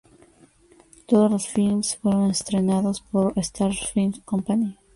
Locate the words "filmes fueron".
1.47-2.31